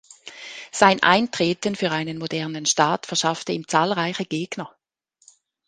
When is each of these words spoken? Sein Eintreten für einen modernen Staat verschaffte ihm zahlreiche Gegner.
Sein 0.71 1.03
Eintreten 1.03 1.75
für 1.75 1.91
einen 1.91 2.17
modernen 2.17 2.65
Staat 2.65 3.05
verschaffte 3.05 3.51
ihm 3.51 3.67
zahlreiche 3.67 4.25
Gegner. 4.25 4.75